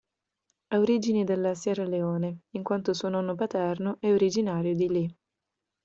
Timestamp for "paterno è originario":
3.35-4.73